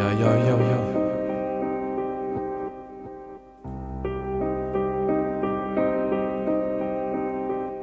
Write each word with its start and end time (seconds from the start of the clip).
Yo, 0.00 0.08
yo, 0.12 0.30
yo, 0.46 0.56
yo. 0.56 0.78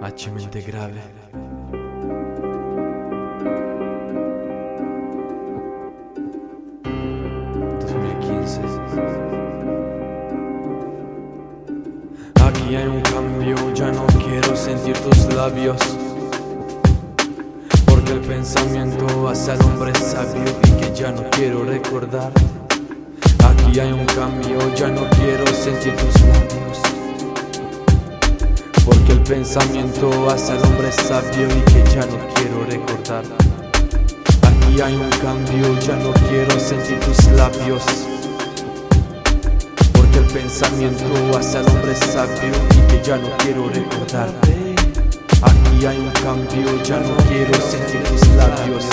H 0.01 0.31
grave. 0.65 1.01
Aquí 12.41 12.75
hay 12.75 12.87
un 12.87 13.01
cambio, 13.01 13.73
ya 13.75 13.91
no 13.91 14.07
quiero 14.07 14.55
sentir 14.55 14.97
tus 14.97 15.31
labios. 15.35 16.06
Porque 18.07 18.21
el 18.21 18.35
pensamiento 18.37 19.27
hace 19.27 19.51
al 19.51 19.61
hombre 19.63 19.93
sabio 19.95 20.45
y 20.63 20.71
que 20.79 20.95
ya 20.95 21.11
no 21.11 21.29
quiero 21.29 21.65
recordar. 21.65 22.31
Aquí 23.43 23.79
hay 23.81 23.91
un 23.91 24.05
cambio, 24.05 24.59
ya 24.75 24.87
no 24.87 25.01
quiero 25.09 25.45
sentir 25.47 25.93
tus 25.97 26.21
labios. 26.21 26.79
Porque 28.85 29.11
el 29.11 29.19
pensamiento 29.23 30.29
hace 30.29 30.53
al 30.53 30.63
hombre 30.63 30.89
sabio 30.89 31.47
y 31.49 31.61
que 31.69 31.83
ya 31.93 32.05
no 32.05 32.17
quiero 32.35 32.63
recordar. 32.69 33.25
Aquí 34.41 34.81
hay 34.81 34.95
un 34.95 35.09
cambio, 35.09 35.77
ya 35.81 35.97
no 35.97 36.13
quiero 36.29 36.57
sentir 36.61 37.01
tus 37.01 37.25
labios. 37.31 37.83
Porque 39.91 40.19
el 40.19 40.27
pensamiento 40.27 41.37
hace 41.37 41.57
al 41.57 41.67
hombre 41.67 41.93
sabio 41.93 42.53
y 42.71 42.89
que 42.89 43.03
ya 43.03 43.17
no 43.17 43.27
quiero 43.39 43.67
recordar. 43.67 44.29
Aquí 45.41 45.85
hay 45.85 45.97
un 45.97 46.09
cambio, 46.11 46.83
ya 46.83 46.99
no 46.99 47.15
quiero 47.27 47.53
sentir 47.61 48.03
tus 48.03 48.27
labios. 48.35 48.85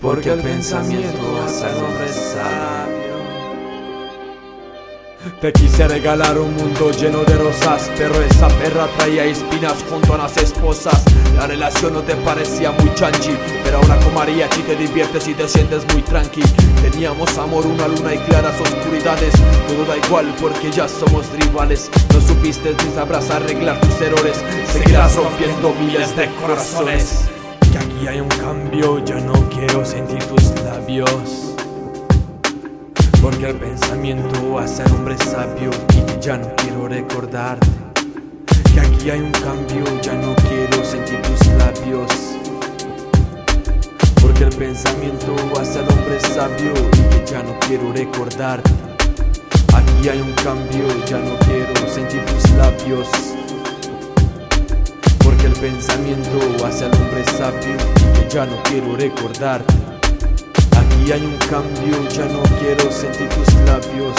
Porque 0.00 0.32
el 0.32 0.40
pensamiento 0.40 1.42
al 1.64 1.76
hombre 1.76 2.08
sabio. 2.08 2.91
Te 5.40 5.52
quise 5.52 5.86
regalar 5.86 6.36
un 6.36 6.52
mundo 6.56 6.90
lleno 6.90 7.22
de 7.22 7.36
rosas, 7.36 7.88
pero 7.96 8.20
esa 8.22 8.48
perra 8.48 8.88
traía 8.98 9.24
espinas 9.24 9.84
junto 9.88 10.14
a 10.14 10.18
las 10.18 10.36
esposas. 10.36 11.00
La 11.36 11.46
relación 11.46 11.94
no 11.94 12.00
te 12.00 12.16
parecía 12.16 12.72
muy 12.72 12.92
chanchi, 12.94 13.36
pero 13.62 13.78
ahora 13.78 13.98
con 14.00 14.14
María 14.14 14.48
si 14.50 14.62
te 14.62 14.74
diviertes 14.74 15.28
y 15.28 15.34
te 15.34 15.48
sientes 15.48 15.84
muy 15.92 16.02
tranqui. 16.02 16.42
Teníamos 16.82 17.38
amor, 17.38 17.64
una 17.66 17.86
luna 17.86 18.14
y 18.14 18.18
claras 18.18 18.60
oscuridades. 18.60 19.32
Todo 19.68 19.84
da 19.84 19.96
igual 19.96 20.34
porque 20.40 20.72
ya 20.72 20.88
somos 20.88 21.26
rivales. 21.38 21.88
No 22.12 22.20
supiste 22.20 22.74
ni 22.84 22.94
sabrás 22.94 23.30
arreglar 23.30 23.80
tus 23.80 24.00
errores. 24.00 24.42
Seguirás 24.72 25.14
rompiendo 25.14 25.72
miles 25.74 26.16
de 26.16 26.28
corazones. 26.34 27.28
Que 27.70 27.78
aquí 27.78 28.08
hay 28.08 28.20
un 28.20 28.28
cambio, 28.28 28.98
ya 29.04 29.20
no 29.20 29.34
quiero 29.50 29.84
sentir 29.84 30.22
tus 30.24 30.50
labios. 30.64 31.51
Porque 33.22 33.50
el 33.50 33.54
pensamiento 33.54 34.58
hace 34.58 34.82
al 34.82 34.90
hombre 34.94 35.16
sabio 35.16 35.70
y 35.94 36.20
ya 36.20 36.36
no 36.38 36.48
quiero 36.56 36.88
recordar 36.88 37.56
que 38.74 38.80
aquí 38.80 39.10
hay 39.10 39.20
un 39.20 39.30
cambio, 39.30 39.84
ya 40.02 40.14
no 40.14 40.34
quiero 40.34 40.84
sentir 40.84 41.22
tus 41.22 41.46
labios. 41.54 42.10
Porque 44.20 44.42
el 44.42 44.56
pensamiento 44.56 45.36
hace 45.60 45.78
al 45.78 45.88
hombre 45.88 46.18
sabio 46.34 46.72
y 46.72 47.14
que 47.14 47.24
ya 47.30 47.44
no 47.44 47.56
quiero 47.60 47.92
recordar. 47.92 48.60
Aquí 49.72 50.08
hay 50.08 50.20
un 50.20 50.32
cambio, 50.42 50.84
ya 51.06 51.18
no 51.18 51.38
quiero 51.46 51.88
sentir 51.88 52.24
tus 52.24 52.50
labios. 52.56 53.08
Porque 55.22 55.46
el 55.46 55.52
pensamiento 55.52 56.66
hace 56.66 56.86
al 56.86 56.94
hombre 56.94 57.24
sabio 57.38 57.76
y 57.98 58.18
que 58.18 58.28
ya 58.28 58.46
no 58.46 58.60
quiero 58.64 58.96
recordar. 58.96 59.62
Aquí 61.02 61.10
hay 61.10 61.24
un 61.24 61.36
cambio, 61.50 62.08
ya 62.10 62.26
no 62.26 62.40
quiero 62.60 62.92
sentir 62.92 63.28
tus 63.30 63.52
labios. 63.66 64.14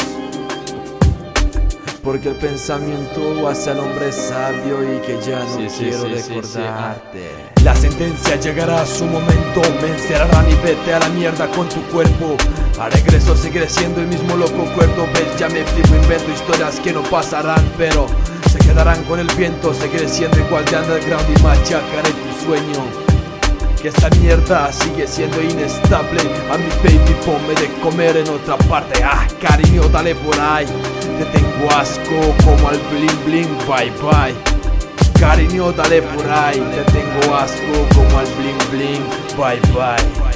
Porque 2.03 2.27
el 2.27 2.35
pensamiento 2.35 3.47
hace 3.47 3.69
al 3.69 3.79
hombre 3.79 4.11
sabio 4.11 4.83
y 4.83 4.99
que 4.99 5.17
ya 5.25 5.39
no 5.45 5.55
Sí, 5.55 5.69
sí, 5.69 5.83
quiero 5.85 6.03
sí, 6.07 6.21
sí, 6.21 6.33
recordarte. 6.33 7.31
La 7.63 7.73
sentencia 7.73 8.35
llegará 8.35 8.81
a 8.81 8.85
su 8.85 9.05
momento, 9.05 9.61
me 9.81 9.93
encerrarán 9.93 10.45
y 10.51 10.55
vete 10.55 10.93
a 10.93 10.99
la 10.99 11.07
mierda 11.07 11.47
con 11.51 11.69
tu 11.69 11.81
cuerpo. 11.83 12.35
A 12.77 12.89
regreso 12.89 13.33
seguiré 13.37 13.69
siendo 13.69 14.01
el 14.01 14.07
mismo 14.07 14.35
loco 14.35 14.65
cuerdo, 14.75 15.07
ves, 15.13 15.39
ya 15.39 15.47
me 15.47 15.63
flipo, 15.63 15.95
invento 15.95 16.31
historias 16.33 16.81
que 16.81 16.91
no 16.91 17.01
pasarán, 17.03 17.63
pero 17.77 18.07
se 18.51 18.59
quedarán 18.59 19.01
con 19.05 19.21
el 19.21 19.27
viento, 19.37 19.73
seguiré 19.73 20.09
siendo 20.09 20.37
igual 20.37 20.65
de 20.65 20.75
underground 20.75 21.29
y 21.29 21.41
machacaré 21.41 22.09
tu 22.09 22.45
sueño 22.45 23.02
que 23.83 23.89
esta 23.89 24.09
mierda 24.21 24.71
sigue 24.71 25.05
siendo 25.05 25.41
inestable. 25.41 26.21
A 26.49 26.57
mi 26.57 26.69
baby 26.81 27.13
ponme 27.25 27.53
de 27.53 27.67
comer 27.81 28.15
en 28.15 28.29
otra 28.29 28.57
parte. 28.69 29.03
Ah, 29.03 29.27
cariño, 29.41 29.83
dale 29.89 30.15
por 30.15 30.39
ahí. 30.39 30.65
Te 31.19 31.25
tengo 31.37 31.69
asco 31.75 32.33
como 32.45 32.69
al 32.69 32.79
bling 32.89 33.25
bling, 33.25 33.57
bye 33.67 33.91
bye. 34.01 34.33
Cariño, 35.19 35.73
dale 35.73 36.01
por 36.01 36.31
ahí. 36.31 36.63
Te 36.75 36.91
tengo 36.93 37.35
asco 37.35 37.87
como 37.93 38.19
al 38.19 38.27
bling 38.37 38.71
bling, 38.71 39.03
bye 39.37 39.59
bye 39.73 40.32